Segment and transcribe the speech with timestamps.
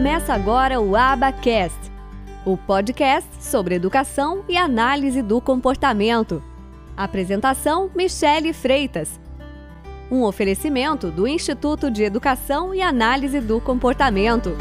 [0.00, 1.78] Começa agora o Abacast,
[2.46, 6.42] o podcast sobre educação e análise do comportamento.
[6.96, 9.20] Apresentação: Michele Freitas.
[10.10, 14.56] Um oferecimento do Instituto de Educação e Análise do Comportamento.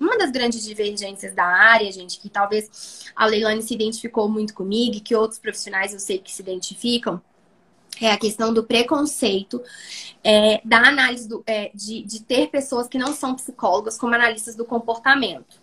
[0.00, 4.96] Uma das grandes divergências da área, gente, que talvez a Leilane se identificou muito comigo
[4.96, 7.20] e que outros profissionais eu sei que se identificam,
[8.04, 9.62] é a questão do preconceito,
[10.22, 14.54] é, da análise do, é, de, de ter pessoas que não são psicólogas como analistas
[14.54, 15.60] do comportamento.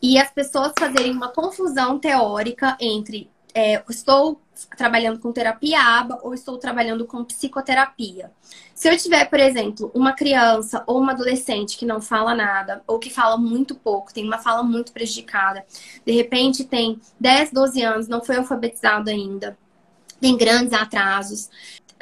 [0.00, 4.40] E as pessoas fazerem uma confusão teórica entre é, estou
[4.76, 8.30] trabalhando com terapia ABA ou estou trabalhando com psicoterapia.
[8.74, 12.98] Se eu tiver, por exemplo, uma criança ou uma adolescente que não fala nada ou
[12.98, 15.64] que fala muito pouco, tem uma fala muito prejudicada,
[16.04, 19.56] de repente tem 10, 12 anos, não foi alfabetizado ainda,
[20.22, 21.50] tem grandes atrasos,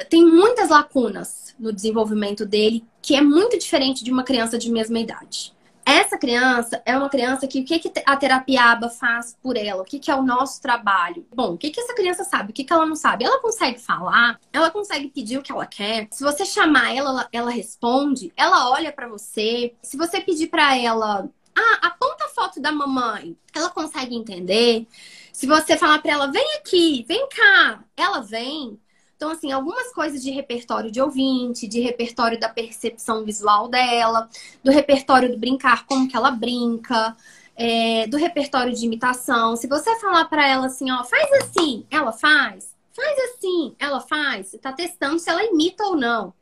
[0.07, 4.99] tem muitas lacunas no desenvolvimento dele, que é muito diferente de uma criança de mesma
[4.99, 5.53] idade.
[5.83, 9.81] Essa criança é uma criança que o que, que a terapia ABA faz por ela?
[9.81, 11.25] O que, que é o nosso trabalho?
[11.33, 12.51] Bom, o que, que essa criança sabe?
[12.51, 13.25] O que, que ela não sabe?
[13.25, 16.07] Ela consegue falar, ela consegue pedir o que ela quer.
[16.11, 19.73] Se você chamar ela, ela, responde, ela olha para você.
[19.81, 24.87] Se você pedir para ela, ah, aponta foto da mamãe, ela consegue entender.
[25.31, 28.79] Se você falar para ela, vem aqui, vem cá, ela vem.
[29.15, 34.27] Então, assim, algumas coisas de repertório de ouvinte, de repertório da percepção visual dela,
[34.63, 37.15] do repertório do brincar, como que ela brinca,
[37.55, 39.55] é, do repertório de imitação.
[39.55, 42.75] Se você falar para ela assim, ó, faz assim, ela faz.
[42.91, 44.47] Faz assim, ela faz.
[44.47, 46.33] Você tá testando se ela imita ou não.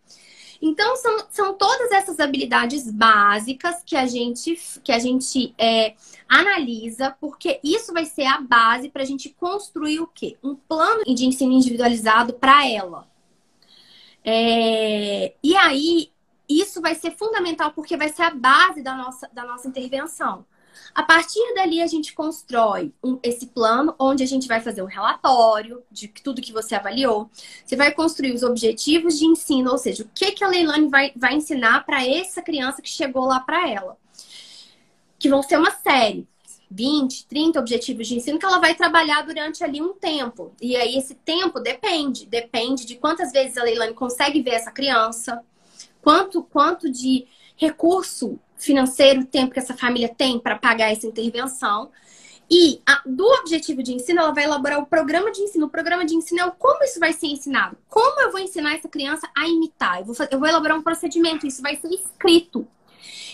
[0.62, 5.96] Então, são, são todas essas habilidades básicas que a gente, que a gente é,
[6.28, 10.38] analisa, porque isso vai ser a base para a gente construir o quê?
[10.44, 13.08] Um plano de ensino individualizado para ela.
[14.24, 16.12] É, e aí,
[16.48, 20.46] isso vai ser fundamental, porque vai ser a base da nossa, da nossa intervenção.
[20.94, 24.88] A partir dali, a gente constrói um, esse plano, onde a gente vai fazer um
[24.88, 27.30] relatório de tudo que você avaliou.
[27.66, 31.12] Você vai construir os objetivos de ensino, ou seja, o que, que a Leilani vai,
[31.16, 33.98] vai ensinar para essa criança que chegou lá para ela.
[35.18, 36.28] Que vão ser uma série.
[36.72, 40.54] 20, 30 objetivos de ensino que ela vai trabalhar durante ali um tempo.
[40.62, 45.44] E aí esse tempo depende, depende de quantas vezes a Leilani consegue ver essa criança,
[46.02, 47.26] quanto quanto de
[47.56, 51.90] recurso financeiro, tempo que essa família tem para pagar essa intervenção.
[52.52, 55.68] E a, do objetivo de ensino, ela vai elaborar o programa de ensino.
[55.68, 57.78] O programa de ensino é o como isso vai ser ensinado.
[57.88, 60.00] Como eu vou ensinar essa criança a imitar?
[60.00, 62.68] Eu vou, eu vou elaborar um procedimento, isso vai ser escrito.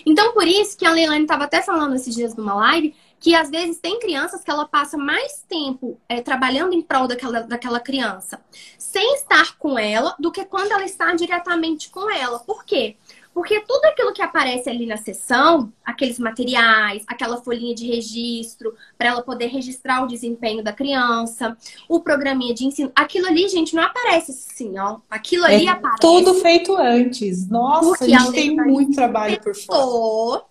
[0.05, 3.49] Então, por isso que a Leilane estava até falando esses dias numa live, que às
[3.49, 8.39] vezes tem crianças que ela passa mais tempo é, trabalhando em prol daquela, daquela criança
[8.77, 12.39] sem estar com ela do que quando ela está diretamente com ela.
[12.39, 12.97] Por quê?
[13.35, 19.09] Porque tudo aquilo que aparece ali na sessão, aqueles materiais, aquela folhinha de registro, para
[19.09, 21.57] ela poder registrar o desempenho da criança,
[21.89, 24.99] o programinha de ensino, aquilo ali, gente, não aparece assim, ó.
[25.09, 25.99] Aquilo ali é aparece.
[25.99, 27.49] Tudo feito antes.
[27.49, 30.45] Nossa, a gente tem muito trabalho por fora.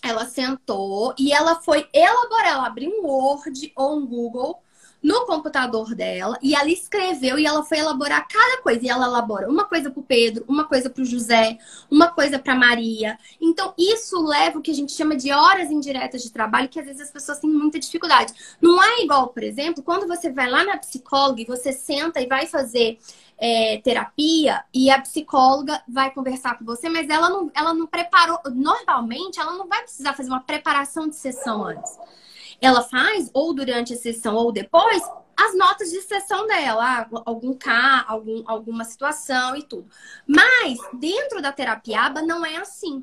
[0.00, 4.62] Ela sentou e ela foi elaborar, ela abriu um Word ou um Google
[5.04, 8.84] no computador dela e ela escreveu e ela foi elaborar cada coisa.
[8.84, 11.58] E ela elabora uma coisa para o Pedro, uma coisa para o José,
[11.90, 13.18] uma coisa para Maria.
[13.38, 16.86] Então, isso leva o que a gente chama de horas indiretas de trabalho, que às
[16.86, 18.32] vezes as pessoas têm muita dificuldade.
[18.62, 22.26] Não é igual, por exemplo, quando você vai lá na psicóloga e você senta e
[22.26, 22.98] vai fazer
[23.36, 28.38] é, terapia e a psicóloga vai conversar com você, mas ela não, ela não preparou.
[28.54, 31.92] Normalmente, ela não vai precisar fazer uma preparação de sessão antes
[32.60, 35.02] ela faz, ou durante a sessão ou depois,
[35.36, 39.88] as notas de sessão dela, ah, algum K, algum, alguma situação e tudo.
[40.26, 43.02] Mas dentro da terapia ABA não é assim.